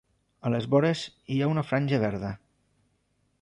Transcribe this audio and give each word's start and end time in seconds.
A 0.47 0.51
les 0.53 0.65
vores 0.75 1.03
hi 1.35 1.37
ha 1.47 1.51
una 1.51 1.65
franja 1.73 2.01
verda. 2.05 2.33